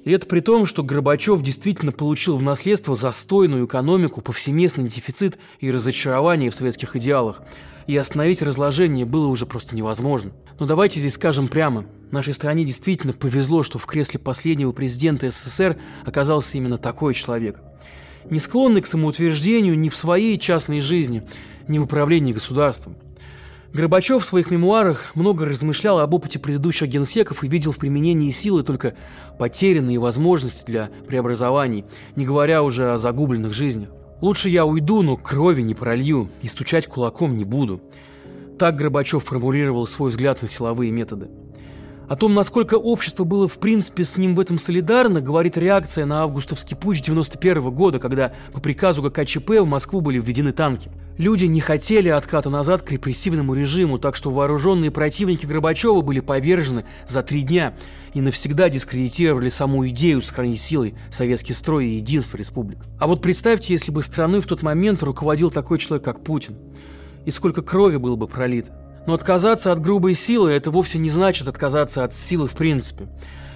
И 0.05 0.11
это 0.11 0.27
при 0.27 0.41
том, 0.41 0.67
что 0.67 0.83
Горбачев 0.83 1.43
действительно 1.43 1.93
получил 1.93 2.37
в 2.37 2.43
наследство 2.43 2.97
застойную 2.97 3.67
экономику, 3.67 4.21
повсеместный 4.21 4.89
дефицит 4.89 5.39
и 5.61 5.71
разочарование 5.71 6.51
в 6.51 6.55
советских 6.55 6.97
идеалах. 6.97 7.43
И 7.87 7.97
остановить 7.97 8.43
разложение 8.43 9.05
было 9.05 9.27
уже 9.27 9.47
просто 9.47 9.77
невозможно. 9.77 10.33
Но 10.59 10.67
давайте 10.67 10.99
здесь 10.99 11.15
скажем 11.15 11.49
прямо. 11.49 11.87
Нашей 12.11 12.35
стране 12.35 12.65
действительно 12.65 13.13
повезло, 13.13 13.63
что 13.63 13.79
в 13.79 13.87
кресле 13.87 14.21
последнего 14.21 14.73
президента 14.73 15.31
СССР 15.31 15.79
оказался 16.05 16.57
именно 16.59 16.79
такой 16.79 17.15
человек. 17.15 17.61
Не 18.29 18.39
склонный 18.39 18.83
к 18.83 18.87
самоутверждению 18.87 19.79
ни 19.79 19.89
в 19.89 19.97
своей 19.97 20.39
частной 20.39 20.81
жизни, 20.81 21.27
ни 21.69 21.79
в 21.79 21.85
управлении 21.85 22.32
государством. 22.32 22.97
Горбачев 23.72 24.22
в 24.22 24.26
своих 24.26 24.50
мемуарах 24.50 25.12
много 25.14 25.46
размышлял 25.46 25.98
об 25.98 26.12
опыте 26.12 26.38
предыдущих 26.38 26.88
генсеков 26.88 27.43
и 27.43 27.48
видел 27.48 27.72
в 27.72 27.79
применении 27.79 28.31
силы 28.31 28.62
только 28.64 28.94
потерянные 29.38 29.98
возможности 29.98 30.64
для 30.67 30.91
преобразований, 31.08 31.86
не 32.14 32.26
говоря 32.26 32.62
уже 32.62 32.93
о 32.93 32.98
загубленных 32.98 33.55
жизнях. 33.55 33.88
«Лучше 34.20 34.50
я 34.50 34.67
уйду, 34.67 35.02
но 35.02 35.17
крови 35.17 35.62
не 35.62 35.74
пролью 35.74 36.29
и 36.43 36.48
стучать 36.48 36.86
кулаком 36.86 37.36
не 37.36 37.44
буду». 37.44 37.81
Так 38.58 38.76
Горбачев 38.76 39.24
формулировал 39.24 39.86
свой 39.86 40.10
взгляд 40.10 40.43
на 40.43 40.48
силовые 40.48 40.93
методы. 40.93 41.31
О 42.09 42.17
том, 42.17 42.35
насколько 42.35 42.75
общество 42.75 43.25
было 43.25 43.49
в 43.49 43.59
принципе 43.59 44.05
с 44.05 44.17
ним 44.17 44.35
в 44.35 44.41
этом 44.41 44.59
солидарно, 44.59 45.21
говорит 45.21 45.56
реакция 45.56 46.05
на 46.05 46.23
августовский 46.23 46.77
путч 46.77 47.01
91 47.03 47.71
года, 47.71 47.99
когда 47.99 48.32
по 48.53 48.61
приказу 48.61 49.03
ГКЧП 49.03 49.61
в 49.61 49.67
Москву 49.67 50.01
были 50.01 50.19
введены 50.19 50.53
танки. 50.53 50.91
Люди 51.17 51.44
не 51.44 51.61
хотели 51.61 52.09
отката 52.09 52.51
назад 52.51 52.82
к 52.82 52.91
репрессивному 52.91 53.55
режиму, 53.55 53.99
так 53.99 54.17
что 54.17 54.31
вооруженные 54.31 54.91
противники 54.91 55.47
Горбачева 55.47 56.01
были 56.01 56.21
повержены 56.21 56.85
за 57.06 57.23
три 57.23 57.43
дня 57.43 57.75
и 58.15 58.21
навсегда 58.21 58.69
дискредитировали 58.69 59.49
саму 59.49 59.87
идею 59.89 60.23
сохранить 60.23 60.61
силой 60.61 60.94
советский 61.11 61.53
строй 61.53 61.87
и 61.87 61.97
единство 61.97 62.37
республик. 62.37 62.79
А 62.99 63.06
вот 63.06 63.23
представьте, 63.23 63.73
если 63.73 63.93
бы 63.93 64.03
страной 64.03 64.41
в 64.41 64.47
тот 64.47 64.63
момент 64.63 65.03
руководил 65.03 65.51
такой 65.51 65.79
человек, 65.79 66.05
как 66.05 66.25
Путин, 66.25 66.56
и 67.25 67.31
сколько 67.31 67.63
крови 67.63 67.97
было 67.97 68.17
бы 68.17 68.27
пролито. 68.27 68.73
Но 69.06 69.15
отказаться 69.15 69.73
от 69.73 69.81
грубой 69.81 70.15
силы– 70.15 70.51
это 70.53 70.71
вовсе 70.71 70.99
не 70.99 71.11
значит 71.11 71.49
отказаться 71.49 72.05
от 72.05 72.15
силы 72.15 72.47
в 72.47 72.53
принципе. 72.53 73.09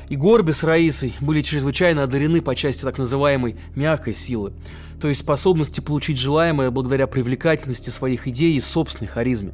И 0.09 0.17
Горби 0.17 0.53
с 0.53 0.63
Раисой 0.63 1.15
были 1.21 1.43
чрезвычайно 1.43 2.05
одарены 2.05 2.41
по 2.41 2.55
части 2.55 2.83
так 2.83 2.99
называемой 2.99 3.57
«мягкой 3.75 4.13
силы», 4.13 4.53
то 5.01 5.09
есть 5.09 5.21
способности 5.21 5.81
получить 5.81 6.19
желаемое 6.19 6.71
благодаря 6.71 7.07
привлекательности 7.07 7.91
своих 7.91 8.29
идей 8.29 8.57
и 8.57 8.61
собственной 8.61 9.09
харизме. 9.09 9.53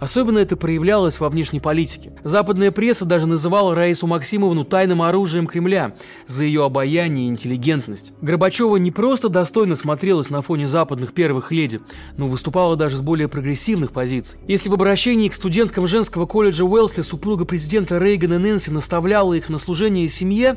Особенно 0.00 0.38
это 0.38 0.56
проявлялось 0.56 1.20
во 1.20 1.28
внешней 1.28 1.60
политике. 1.60 2.12
Западная 2.24 2.70
пресса 2.70 3.04
даже 3.04 3.26
называла 3.26 3.74
Раису 3.74 4.06
Максимовну 4.06 4.64
тайным 4.64 5.02
оружием 5.02 5.46
Кремля 5.46 5.94
за 6.26 6.44
ее 6.44 6.64
обаяние 6.64 7.26
и 7.26 7.28
интеллигентность. 7.28 8.12
Горбачева 8.22 8.76
не 8.76 8.90
просто 8.90 9.28
достойно 9.28 9.76
смотрелась 9.76 10.30
на 10.30 10.40
фоне 10.40 10.66
западных 10.66 11.12
первых 11.12 11.52
леди, 11.52 11.82
но 12.16 12.28
выступала 12.28 12.76
даже 12.76 12.96
с 12.96 13.02
более 13.02 13.28
прогрессивных 13.28 13.92
позиций. 13.92 14.40
Если 14.48 14.70
в 14.70 14.74
обращении 14.74 15.28
к 15.28 15.34
студенткам 15.34 15.86
женского 15.86 16.24
колледжа 16.24 16.64
Уэлсли 16.64 17.02
супруга 17.02 17.44
президента 17.44 17.98
Рейгана 17.98 18.38
Нэнси 18.38 18.70
наставляла 18.70 19.34
их 19.34 19.50
на 19.50 19.58
служение 19.58 20.08
семье, 20.08 20.56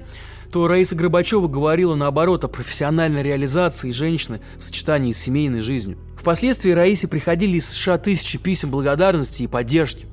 то 0.54 0.68
Раиса 0.68 0.96
Горбачева 0.96 1.48
говорила 1.48 1.96
наоборот 1.96 2.44
о 2.46 2.48
профессиональной 2.48 3.24
реализации 3.24 3.92
женщины 3.92 4.40
в 4.58 4.64
сочетании 4.64 5.12
с 5.12 5.18
семейной 5.18 5.62
жизнью. 5.62 5.98
Впоследствии 6.24 6.72
Раисе 6.72 7.10
приходили 7.10 7.58
из 7.58 7.68
США 7.68 7.98
тысячи 7.98 8.38
писем 8.38 8.72
благодарности 8.72 9.44
и 9.44 9.48
поддержки. 9.48 10.06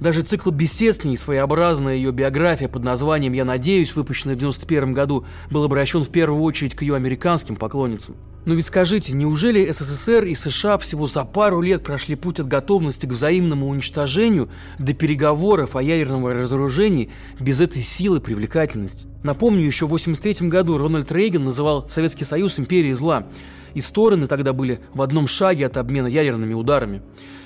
Даже 0.00 0.22
цикл 0.22 0.50
бесед 0.50 0.96
с 0.96 1.04
ней, 1.04 1.18
своеобразная 1.18 1.96
ее 1.96 2.12
биография 2.12 2.66
под 2.66 2.82
названием 2.82 3.34
«Я 3.34 3.44
надеюсь», 3.44 3.94
выпущенная 3.94 4.36
в 4.36 4.38
91 4.38 4.94
году, 4.94 5.26
был 5.50 5.62
обращен 5.62 6.02
в 6.02 6.08
первую 6.08 6.40
очередь 6.44 6.74
к 6.74 6.80
ее 6.80 6.96
американским 6.96 7.56
поклонницам. 7.56 8.16
Но 8.46 8.54
ведь 8.54 8.64
скажите, 8.64 9.12
неужели 9.12 9.70
СССР 9.70 10.24
и 10.24 10.34
США 10.34 10.78
всего 10.78 11.04
за 11.06 11.26
пару 11.26 11.60
лет 11.60 11.84
прошли 11.84 12.16
путь 12.16 12.40
от 12.40 12.48
готовности 12.48 13.04
к 13.04 13.10
взаимному 13.10 13.68
уничтожению 13.68 14.48
до 14.78 14.94
переговоров 14.94 15.76
о 15.76 15.82
ядерном 15.82 16.26
разоружении 16.26 17.10
без 17.38 17.60
этой 17.60 17.82
силы 17.82 18.20
привлекательности? 18.20 19.08
Напомню, 19.22 19.66
еще 19.66 19.84
в 19.84 19.92
1983 19.92 20.48
году 20.48 20.78
Рональд 20.78 21.12
Рейган 21.12 21.44
называл 21.44 21.86
Советский 21.86 22.24
Союз 22.24 22.58
империей 22.58 22.94
зла, 22.94 23.26
и 23.74 23.80
стороны 23.80 24.26
тогда 24.26 24.52
были 24.52 24.80
в 24.94 25.02
одном 25.02 25.26
шаге 25.26 25.66
от 25.66 25.76
обмена 25.76 26.06
ядерными 26.06 26.54
ударами. 26.54 27.02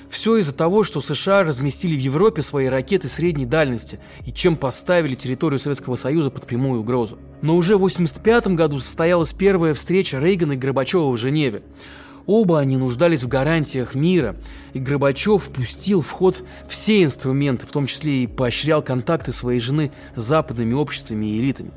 Все 0.09 0.37
из-за 0.37 0.53
того, 0.53 0.83
что 0.83 1.01
США 1.01 1.43
разместили 1.43 1.95
в 1.95 1.99
Европе 1.99 2.41
свои 2.41 2.67
ракеты 2.67 3.07
средней 3.07 3.45
дальности 3.45 3.99
и 4.25 4.31
чем 4.31 4.55
поставили 4.55 5.15
территорию 5.15 5.59
Советского 5.59 5.95
Союза 5.95 6.29
под 6.29 6.45
прямую 6.45 6.81
угрозу. 6.81 7.17
Но 7.41 7.55
уже 7.55 7.73
в 7.73 7.83
1985 7.83 8.55
году 8.55 8.79
состоялась 8.79 9.33
первая 9.33 9.73
встреча 9.73 10.19
Рейгана 10.19 10.53
и 10.53 10.57
Горбачева 10.57 11.11
в 11.11 11.17
Женеве. 11.17 11.63
Оба 12.27 12.59
они 12.59 12.77
нуждались 12.77 13.23
в 13.23 13.27
гарантиях 13.27 13.93
мира, 13.93 14.35
и 14.73 14.79
Горбачев 14.79 15.43
впустил 15.43 16.01
в 16.01 16.09
ход 16.09 16.43
все 16.67 17.03
инструменты, 17.03 17.67
в 17.67 17.71
том 17.71 17.85
числе 17.85 18.23
и 18.23 18.27
поощрял 18.27 18.81
контакты 18.81 19.31
своей 19.31 19.59
жены 19.59 19.91
с 20.15 20.23
западными 20.23 20.73
обществами 20.73 21.27
и 21.27 21.39
элитами. 21.39 21.71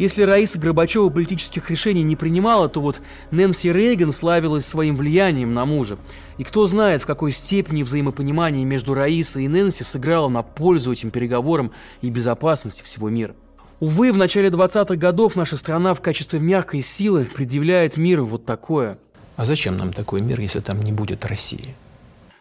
Если 0.00 0.22
Раиса 0.22 0.58
Горбачева 0.58 1.10
политических 1.10 1.70
решений 1.70 2.02
не 2.02 2.16
принимала, 2.16 2.70
то 2.70 2.80
вот 2.80 3.02
Нэнси 3.32 3.70
Рейган 3.70 4.14
славилась 4.14 4.64
своим 4.64 4.96
влиянием 4.96 5.52
на 5.52 5.66
мужа. 5.66 5.98
И 6.38 6.42
кто 6.42 6.66
знает, 6.66 7.02
в 7.02 7.06
какой 7.06 7.32
степени 7.32 7.82
взаимопонимание 7.82 8.64
между 8.64 8.94
Раисой 8.94 9.44
и 9.44 9.48
Нэнси 9.48 9.82
сыграло 9.82 10.30
на 10.30 10.42
пользу 10.42 10.90
этим 10.90 11.10
переговорам 11.10 11.72
и 12.00 12.08
безопасности 12.08 12.82
всего 12.82 13.10
мира. 13.10 13.36
Увы, 13.78 14.14
в 14.14 14.16
начале 14.16 14.48
20-х 14.48 14.96
годов 14.96 15.36
наша 15.36 15.58
страна 15.58 15.92
в 15.92 16.00
качестве 16.00 16.40
мягкой 16.40 16.80
силы 16.80 17.26
предъявляет 17.26 17.98
миру 17.98 18.24
вот 18.24 18.46
такое. 18.46 18.96
А 19.36 19.44
зачем 19.44 19.76
нам 19.76 19.92
такой 19.92 20.22
мир, 20.22 20.40
если 20.40 20.60
там 20.60 20.80
не 20.80 20.92
будет 20.92 21.26
России? 21.26 21.74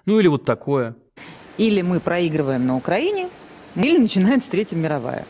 Ну 0.05 0.17
или 0.17 0.29
вот 0.29 0.45
такое. 0.45 0.95
Или 1.57 1.81
мы 1.81 1.99
проигрываем 1.99 2.65
на 2.65 2.77
Украине, 2.77 3.27
или 3.75 3.97
начинается 3.97 4.49
Третья 4.49 4.77
мировая. 4.77 5.25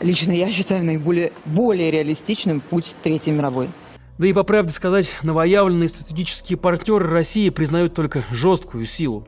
Лично 0.00 0.32
я 0.32 0.50
считаю 0.50 0.84
наиболее 0.84 1.32
более 1.44 1.90
реалистичным 1.90 2.60
путь 2.60 2.94
Третьей 3.02 3.32
мировой. 3.32 3.68
Да 4.18 4.26
и 4.26 4.32
по 4.32 4.42
правде 4.42 4.72
сказать, 4.72 5.16
новоявленные 5.22 5.88
стратегические 5.88 6.56
партнеры 6.56 7.08
России 7.08 7.50
признают 7.50 7.94
только 7.94 8.24
жесткую 8.30 8.84
силу. 8.84 9.26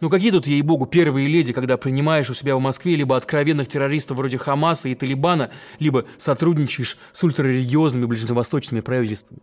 Ну 0.00 0.10
какие 0.10 0.30
тут, 0.30 0.46
ей-богу, 0.46 0.86
первые 0.86 1.28
леди, 1.28 1.52
когда 1.52 1.76
принимаешь 1.76 2.28
у 2.30 2.34
себя 2.34 2.56
в 2.56 2.60
Москве 2.60 2.96
либо 2.96 3.16
откровенных 3.16 3.68
террористов 3.68 4.16
вроде 4.16 4.38
Хамаса 4.38 4.88
и 4.88 4.94
Талибана, 4.94 5.50
либо 5.78 6.04
сотрудничаешь 6.16 6.98
с 7.12 7.24
ультрарелигиозными 7.24 8.04
ближневосточными 8.04 8.80
правительствами. 8.80 9.40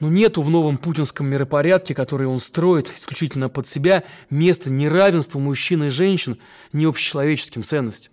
Но 0.00 0.08
нету 0.08 0.42
в 0.42 0.50
новом 0.50 0.78
путинском 0.78 1.28
миропорядке, 1.28 1.94
который 1.94 2.26
он 2.26 2.40
строит 2.40 2.92
исключительно 2.96 3.48
под 3.48 3.68
себя, 3.68 4.04
места 4.30 4.68
неравенства 4.70 5.38
мужчин 5.38 5.84
и 5.84 5.88
женщин, 5.88 6.38
ни 6.72 6.86
общечеловеческим 6.86 7.62
ценностям. 7.62 8.12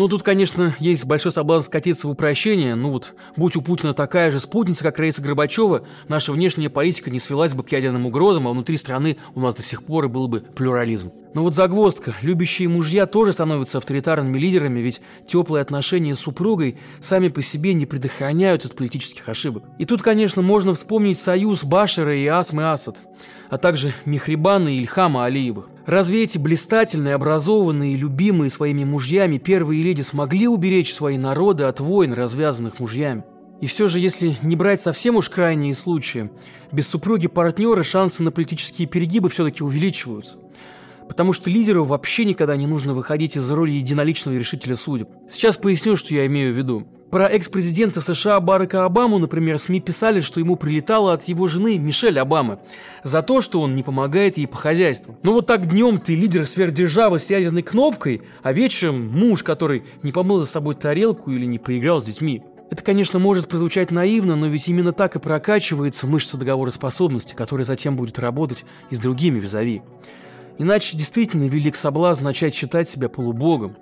Ну, 0.00 0.08
тут, 0.08 0.22
конечно, 0.22 0.74
есть 0.78 1.04
большой 1.04 1.30
соблазн 1.30 1.66
скатиться 1.66 2.08
в 2.08 2.10
упрощение. 2.12 2.74
Ну 2.74 2.88
вот, 2.88 3.12
будь 3.36 3.54
у 3.56 3.60
Путина 3.60 3.92
такая 3.92 4.30
же 4.30 4.40
спутница, 4.40 4.82
как 4.82 4.98
Раиса 4.98 5.20
Горбачева, 5.20 5.82
наша 6.08 6.32
внешняя 6.32 6.70
политика 6.70 7.10
не 7.10 7.18
свелась 7.18 7.52
бы 7.52 7.62
к 7.62 7.70
ядерным 7.70 8.06
угрозам, 8.06 8.48
а 8.48 8.52
внутри 8.52 8.78
страны 8.78 9.18
у 9.34 9.40
нас 9.40 9.54
до 9.56 9.62
сих 9.62 9.82
пор 9.82 10.06
и 10.06 10.08
был 10.08 10.26
бы 10.26 10.40
плюрализм. 10.40 11.12
Но 11.34 11.42
вот 11.42 11.54
загвоздка. 11.54 12.14
Любящие 12.22 12.70
мужья 12.70 13.04
тоже 13.04 13.34
становятся 13.34 13.76
авторитарными 13.76 14.38
лидерами, 14.38 14.80
ведь 14.80 15.02
теплые 15.28 15.60
отношения 15.60 16.14
с 16.14 16.20
супругой 16.20 16.78
сами 17.02 17.28
по 17.28 17.42
себе 17.42 17.74
не 17.74 17.84
предохраняют 17.84 18.64
от 18.64 18.76
политических 18.76 19.28
ошибок. 19.28 19.64
И 19.76 19.84
тут, 19.84 20.00
конечно, 20.00 20.40
можно 20.40 20.72
вспомнить 20.72 21.18
союз 21.18 21.62
Башера 21.62 22.16
и 22.16 22.26
Асмы 22.26 22.70
Асад, 22.70 22.96
а 23.50 23.58
также 23.58 23.92
Михрибана 24.06 24.68
и 24.68 24.78
Ильхама 24.80 25.26
Алиевых. 25.26 25.68
Разве 25.86 26.24
эти 26.24 26.38
блистательные, 26.38 27.14
образованные, 27.14 27.96
любимые 27.96 28.50
своими 28.50 28.84
мужьями 28.84 29.38
первые 29.38 29.82
леди 29.82 30.02
смогли 30.02 30.46
уберечь 30.46 30.94
свои 30.94 31.18
народы 31.18 31.64
от 31.64 31.80
войн, 31.80 32.12
развязанных 32.12 32.78
мужьями? 32.80 33.24
И 33.60 33.66
все 33.66 33.88
же, 33.88 33.98
если 33.98 34.36
не 34.42 34.56
брать 34.56 34.80
совсем 34.80 35.16
уж 35.16 35.28
крайние 35.28 35.74
случаи, 35.74 36.30
без 36.72 36.88
супруги 36.88 37.26
партнера 37.26 37.82
шансы 37.82 38.22
на 38.22 38.30
политические 38.30 38.88
перегибы 38.88 39.28
все-таки 39.28 39.62
увеличиваются– 39.62 40.38
Потому 41.10 41.32
что 41.32 41.50
лидеру 41.50 41.84
вообще 41.84 42.24
никогда 42.24 42.54
не 42.54 42.68
нужно 42.68 42.94
выходить 42.94 43.36
из 43.36 43.50
роли 43.50 43.72
единоличного 43.72 44.36
решителя 44.36 44.76
судеб. 44.76 45.08
Сейчас 45.28 45.56
поясню, 45.56 45.96
что 45.96 46.14
я 46.14 46.24
имею 46.26 46.54
в 46.54 46.56
виду. 46.56 46.86
Про 47.10 47.26
экс-президента 47.26 48.00
США 48.00 48.38
Барака 48.38 48.84
Обаму, 48.84 49.18
например, 49.18 49.58
СМИ 49.58 49.80
писали, 49.80 50.20
что 50.20 50.38
ему 50.38 50.54
прилетало 50.54 51.12
от 51.12 51.24
его 51.24 51.48
жены 51.48 51.78
Мишель 51.78 52.16
Обамы 52.20 52.60
за 53.02 53.22
то, 53.22 53.40
что 53.40 53.60
он 53.60 53.74
не 53.74 53.82
помогает 53.82 54.38
ей 54.38 54.46
по 54.46 54.56
хозяйству. 54.56 55.18
Ну 55.24 55.32
вот 55.32 55.48
так 55.48 55.68
днем 55.68 55.98
ты 55.98 56.14
лидер 56.14 56.46
сверхдержавы 56.46 57.18
с 57.18 57.28
ядерной 57.28 57.62
кнопкой, 57.62 58.22
а 58.44 58.52
вечером 58.52 59.08
муж, 59.08 59.42
который 59.42 59.82
не 60.04 60.12
помыл 60.12 60.38
за 60.38 60.46
собой 60.46 60.76
тарелку 60.76 61.32
или 61.32 61.44
не 61.44 61.58
поиграл 61.58 62.00
с 62.00 62.04
детьми. 62.04 62.44
Это, 62.70 62.84
конечно, 62.84 63.18
может 63.18 63.48
прозвучать 63.48 63.90
наивно, 63.90 64.36
но 64.36 64.46
ведь 64.46 64.68
именно 64.68 64.92
так 64.92 65.16
и 65.16 65.18
прокачивается 65.18 66.06
мышца 66.06 66.36
договороспособности, 66.36 67.34
которая 67.34 67.64
затем 67.64 67.96
будет 67.96 68.20
работать 68.20 68.64
и 68.90 68.94
с 68.94 69.00
другими 69.00 69.40
визави. 69.40 69.82
Иначе 70.58 70.96
действительно 70.96 71.44
велик 71.44 71.76
соблазн 71.76 72.24
начать 72.24 72.54
считать 72.54 72.88
себя 72.88 73.08
полубогом. 73.08 73.76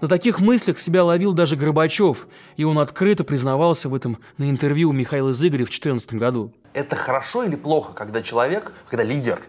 На 0.00 0.08
таких 0.08 0.40
мыслях 0.40 0.78
себя 0.78 1.04
ловил 1.04 1.32
даже 1.32 1.54
Горбачев, 1.56 2.26
и 2.56 2.64
он 2.64 2.78
открыто 2.78 3.22
признавался 3.22 3.88
в 3.88 3.94
этом 3.94 4.18
на 4.36 4.50
интервью 4.50 4.90
у 4.90 4.92
Михаила 4.92 5.32
Зыгоря 5.32 5.64
в 5.64 5.70
2014 5.70 6.14
году. 6.14 6.52
Это 6.74 6.96
хорошо 6.96 7.44
или 7.44 7.54
плохо, 7.54 7.92
когда 7.92 8.20
человек, 8.20 8.72
когда 8.88 9.04
лидер, 9.04 9.40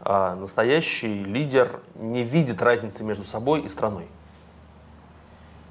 а, 0.00 0.34
настоящий 0.36 1.24
лидер 1.24 1.80
не 1.94 2.24
видит 2.24 2.60
разницы 2.60 3.04
между 3.04 3.24
собой 3.24 3.62
и 3.62 3.68
страной? 3.68 4.06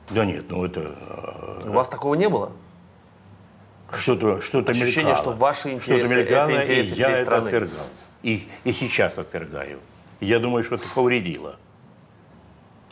Да 0.10 0.26
нет, 0.26 0.46
ну 0.50 0.66
это... 0.66 0.98
У 1.66 1.72
вас 1.72 1.88
такого 1.88 2.16
не 2.16 2.28
было? 2.28 2.52
Что-то 3.94 4.42
что 4.42 4.60
Ощущение, 4.60 5.12
мелькало. 5.12 5.18
что 5.18 5.32
ваши 5.34 5.70
интересы 5.72 6.06
что 6.06 6.20
это 6.20 6.62
интересы 6.62 6.90
и 6.90 6.94
всей 6.94 7.00
я 7.00 7.18
страны. 7.24 7.48
это 7.48 7.58
отвергал. 7.58 7.86
И, 8.24 8.48
и 8.64 8.72
сейчас 8.72 9.18
отвергаю. 9.18 9.80
Я 10.22 10.40
думаю, 10.40 10.64
что 10.64 10.76
это 10.76 10.86
повредило 10.94 11.58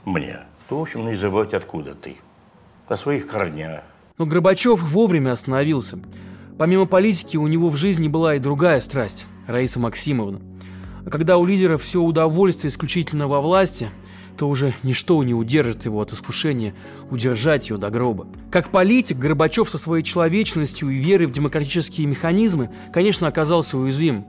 мне. 0.03 0.39
То, 0.67 0.79
в 0.79 0.81
общем, 0.81 1.05
не 1.05 1.15
забывать, 1.15 1.53
откуда 1.53 1.93
ты. 1.93 2.17
О 2.88 2.98
своих 2.98 3.27
корнях. 3.27 3.83
Но 4.17 4.25
Горбачев 4.25 4.81
вовремя 4.81 5.31
остановился. 5.31 6.00
Помимо 6.57 6.86
политики, 6.86 7.38
у 7.38 7.48
него 7.48 7.69
в 7.69 7.77
жизни 7.77 8.07
была 8.07 8.36
и 8.36 8.39
другая 8.39 8.81
страсть– 8.81 9.25
Раиса 9.48 9.79
Максимовна. 9.79 10.41
А 11.05 11.09
когда 11.09 11.38
у 11.38 11.45
лидера 11.45 11.77
все 11.77 12.01
удовольствие 12.01 12.69
исключительно 12.69 13.27
во 13.27 13.41
власти, 13.41 13.89
то 14.38 14.50
уже 14.50 14.74
ничто 14.83 15.24
не 15.24 15.33
удержит 15.33 15.86
его 15.86 16.01
от 16.01 16.12
искушения 16.12 16.74
удержать 17.12 17.69
ее 17.69 17.77
до 17.77 17.89
гроба. 17.89 18.27
Как 18.51 18.71
политик, 18.71 19.17
Горбачев 19.17 19.69
со 19.69 19.77
своей 19.77 20.03
человечностью 20.03 20.89
и 20.89 20.95
верой 20.95 21.27
в 21.27 21.31
демократические 21.31 22.07
механизмы, 22.07 22.69
конечно, 22.91 23.27
оказался 23.27 23.77
уязвим. 23.77 24.25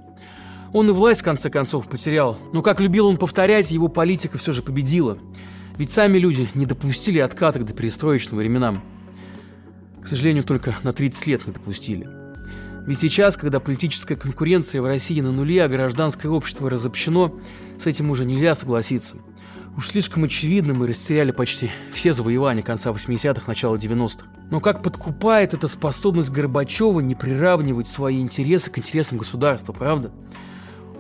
Он 0.73 0.89
и 0.89 0.93
власть, 0.93 1.21
в 1.21 1.25
конце 1.25 1.50
концов, 1.50 1.89
потерял. 1.89 2.39
Но, 2.53 2.62
как 2.62 2.81
любил 2.81 3.07
он 3.07 3.17
повторять, 3.17 3.71
его 3.71 3.89
политика 3.89 4.39
все 4.39 4.53
же 4.53 4.62
победила. 4.62 5.19
Ведь 5.77 5.91
сами 5.91 6.19
люди 6.19 6.49
не 6.55 6.67
допустили 6.67 7.19
откаток 7.19 7.65
до 7.65 7.73
перестроечным 7.73 8.39
временам. 8.39 8.83
К 10.03 10.07
сожалению, 10.07 10.45
только 10.45 10.77
на 10.83 10.93
30 10.93 11.27
лет 11.27 11.47
не 11.47 11.53
допустили. 11.53 12.09
Ведь 12.87 12.99
сейчас, 12.99 13.37
когда 13.37 13.61
политическая 13.61 14.17
конкуренция 14.17 14.81
в 14.81 14.87
России 14.87 15.21
на 15.21 15.33
нуле, 15.33 15.65
а 15.65 15.69
гражданское 15.69 16.29
общество 16.29 16.71
разобщено, 16.71 17.33
с 17.79 17.87
этим 17.87 18.11
уже 18.11 18.25
нельзя 18.25 18.55
согласиться. 18.55 19.17
Уж 19.77 19.89
слишком 19.89 20.25
очевидно 20.25 20.75
мы 20.75 20.87
растеряли 20.87 21.31
почти 21.31 21.71
все 21.93 22.12
завоевания 22.12 22.62
конца 22.62 22.91
80-х, 22.91 23.45
начала 23.47 23.77
90-х. 23.77 24.27
Но 24.50 24.61
как 24.61 24.83
подкупает 24.83 25.55
эта 25.55 25.69
способность 25.69 26.31
Горбачева 26.31 27.00
не 27.00 27.15
приравнивать 27.15 27.87
свои 27.87 28.21
интересы 28.21 28.71
к 28.71 28.79
интересам 28.79 29.19
государства, 29.19 29.73
правда? 29.73 30.11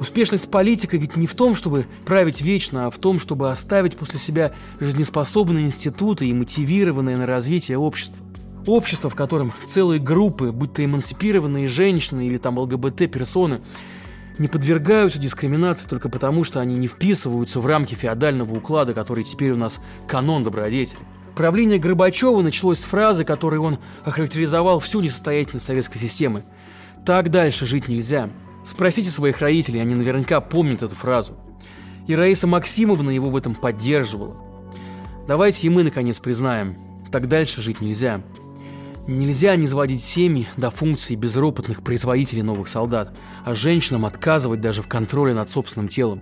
Успешность 0.00 0.50
политика 0.50 0.96
ведь 0.96 1.16
не 1.16 1.26
в 1.26 1.34
том, 1.34 1.54
чтобы 1.54 1.84
править 2.06 2.40
вечно, 2.40 2.86
а 2.86 2.90
в 2.90 2.96
том, 2.96 3.20
чтобы 3.20 3.50
оставить 3.50 3.98
после 3.98 4.18
себя 4.18 4.52
жизнеспособные 4.80 5.66
институты 5.66 6.26
и 6.26 6.32
мотивированное 6.32 7.18
на 7.18 7.26
развитие 7.26 7.76
общества. 7.76 8.24
Общество, 8.66 9.10
в 9.10 9.14
котором 9.14 9.52
целые 9.66 10.00
группы, 10.00 10.52
будь 10.52 10.72
то 10.72 10.82
эмансипированные 10.82 11.68
женщины 11.68 12.26
или 12.26 12.38
там 12.38 12.58
ЛГБТ-персоны, 12.58 13.60
не 14.38 14.48
подвергаются 14.48 15.18
дискриминации 15.18 15.86
только 15.86 16.08
потому, 16.08 16.44
что 16.44 16.60
они 16.60 16.76
не 16.76 16.86
вписываются 16.86 17.60
в 17.60 17.66
рамки 17.66 17.92
феодального 17.92 18.56
уклада, 18.56 18.94
который 18.94 19.22
теперь 19.22 19.50
у 19.50 19.56
нас 19.56 19.80
канон 20.08 20.44
добродетели. 20.44 21.00
Правление 21.36 21.78
Горбачева 21.78 22.40
началось 22.40 22.78
с 22.78 22.84
фразы, 22.84 23.24
которой 23.24 23.60
он 23.60 23.78
охарактеризовал 24.02 24.80
всю 24.80 25.02
несостоятельность 25.02 25.66
советской 25.66 25.98
системы. 25.98 26.44
«Так 27.04 27.30
дальше 27.30 27.66
жить 27.66 27.88
нельзя». 27.88 28.30
Спросите 28.64 29.10
своих 29.10 29.40
родителей, 29.40 29.80
они 29.80 29.94
наверняка 29.94 30.40
помнят 30.40 30.82
эту 30.82 30.94
фразу. 30.94 31.36
И 32.06 32.14
Раиса 32.14 32.46
Максимовна 32.46 33.10
его 33.10 33.30
в 33.30 33.36
этом 33.36 33.54
поддерживала. 33.54 34.36
Давайте 35.26 35.66
и 35.66 35.70
мы, 35.70 35.82
наконец, 35.82 36.18
признаем, 36.18 36.76
так 37.10 37.28
дальше 37.28 37.62
жить 37.62 37.80
нельзя. 37.80 38.22
Нельзя 39.06 39.56
не 39.56 39.66
заводить 39.66 40.02
семьи 40.02 40.46
до 40.56 40.70
функций 40.70 41.16
безропотных 41.16 41.82
производителей 41.82 42.42
новых 42.42 42.68
солдат, 42.68 43.16
а 43.44 43.54
женщинам 43.54 44.04
отказывать 44.04 44.60
даже 44.60 44.82
в 44.82 44.88
контроле 44.88 45.34
над 45.34 45.48
собственным 45.48 45.88
телом. 45.88 46.20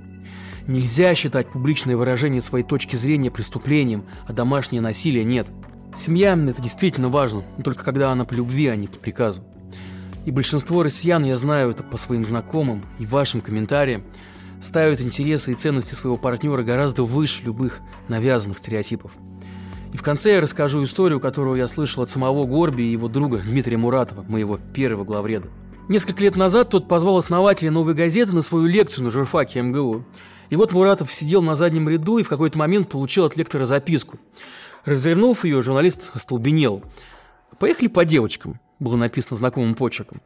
Нельзя 0.66 1.14
считать 1.14 1.50
публичное 1.50 1.96
выражение 1.96 2.40
своей 2.40 2.64
точки 2.64 2.96
зрения 2.96 3.30
преступлением, 3.30 4.04
а 4.26 4.32
домашнее 4.32 4.80
насилие 4.80 5.24
нет. 5.24 5.48
Семья– 5.94 6.38
это 6.48 6.62
действительно 6.62 7.08
важно, 7.08 7.42
но 7.56 7.62
только 7.62 7.82
когда 7.82 8.10
она 8.10 8.24
по 8.24 8.34
любви, 8.34 8.68
а 8.68 8.76
не 8.76 8.86
по 8.86 8.98
приказу. 8.98 9.42
И 10.28 10.30
большинство 10.30 10.82
россиян, 10.82 11.24
я 11.24 11.38
знаю 11.38 11.70
это 11.70 11.82
по 11.82 11.96
своим 11.96 12.26
знакомым 12.26 12.84
и 12.98 13.06
вашим 13.06 13.40
комментариям, 13.40 14.04
ставят 14.60 15.00
интересы 15.00 15.52
и 15.52 15.54
ценности 15.54 15.94
своего 15.94 16.18
партнера 16.18 16.62
гораздо 16.62 17.04
выше 17.04 17.44
любых 17.44 17.80
навязанных 18.08 18.58
стереотипов. 18.58 19.12
И 19.94 19.96
в 19.96 20.02
конце 20.02 20.34
я 20.34 20.42
расскажу 20.42 20.84
историю, 20.84 21.18
которую 21.18 21.56
я 21.56 21.66
слышал 21.66 22.02
от 22.02 22.10
самого 22.10 22.44
Горби 22.44 22.82
и 22.82 22.92
его 22.92 23.08
друга 23.08 23.38
Дмитрия 23.38 23.78
Муратова, 23.78 24.22
моего 24.28 24.58
первого 24.74 25.04
главреда. 25.04 25.48
Несколько 25.88 26.22
лет 26.22 26.36
назад 26.36 26.68
тот 26.68 26.88
позвал 26.88 27.16
основателя 27.16 27.70
«Новой 27.70 27.94
газеты» 27.94 28.34
на 28.34 28.42
свою 28.42 28.66
лекцию 28.66 29.04
на 29.04 29.10
журфаке 29.10 29.62
МГУ. 29.62 30.04
И 30.50 30.56
вот 30.56 30.72
Муратов 30.72 31.10
сидел 31.10 31.40
на 31.40 31.54
заднем 31.54 31.88
ряду 31.88 32.18
и 32.18 32.22
в 32.22 32.28
какой-то 32.28 32.58
момент 32.58 32.90
получил 32.90 33.24
от 33.24 33.38
лектора 33.38 33.64
записку. 33.64 34.18
Развернув 34.84 35.46
ее, 35.46 35.62
журналист 35.62 36.10
остолбенел. 36.12 36.82
«Поехали 37.58 37.86
по 37.86 38.04
девочкам», 38.04 38.60
было 38.78 38.96
написано 38.96 39.36
знакомым 39.36 39.74
почерком. 39.74 40.20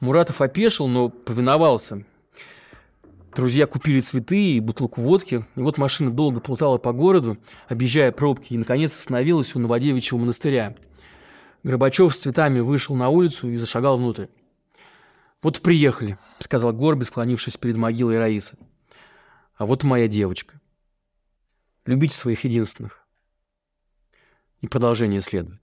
Муратов 0.00 0.40
опешил, 0.40 0.86
но 0.86 1.08
повиновался. 1.08 2.04
Друзья 3.34 3.66
купили 3.66 4.00
цветы 4.00 4.54
и 4.54 4.60
бутылку 4.60 5.00
водки, 5.00 5.46
и 5.54 5.60
вот 5.60 5.78
машина 5.78 6.10
долго 6.10 6.40
плутала 6.40 6.78
по 6.78 6.92
городу, 6.92 7.38
объезжая 7.68 8.10
пробки, 8.10 8.54
и, 8.54 8.58
наконец, 8.58 8.94
остановилась 8.94 9.54
у 9.54 9.58
Новодевичьего 9.58 10.18
монастыря. 10.18 10.76
Горбачев 11.62 12.14
с 12.14 12.18
цветами 12.18 12.60
вышел 12.60 12.96
на 12.96 13.10
улицу 13.10 13.48
и 13.48 13.56
зашагал 13.56 13.98
внутрь. 13.98 14.26
«Вот 15.42 15.60
приехали»,— 15.60 16.18
сказал 16.40 16.72
Горби, 16.72 17.04
склонившись 17.04 17.56
перед 17.56 17.76
могилой 17.76 18.18
Раисы. 18.18 18.56
«А 19.56 19.66
вот 19.66 19.84
моя 19.84 20.08
девочка. 20.08 20.60
Любите 21.84 22.16
своих 22.16 22.44
единственных». 22.44 23.06
И 24.60 24.66
продолжение 24.66 25.20
следует. 25.20 25.60